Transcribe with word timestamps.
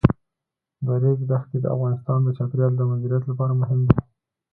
د 0.85 0.87
ریګ 1.01 1.19
دښتې 1.29 1.57
د 1.61 1.65
افغانستان 1.75 2.19
د 2.23 2.29
چاپیریال 2.37 2.73
د 2.77 2.81
مدیریت 2.91 3.23
لپاره 3.27 3.53
مهم 3.61 3.79
دي. 3.87 3.97